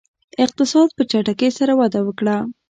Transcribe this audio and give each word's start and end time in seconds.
اقتصاد 0.45 0.89
په 0.97 1.03
چټکۍ 1.11 1.49
سره 1.59 1.73
وده 1.79 1.99
وکړه. 2.03 2.37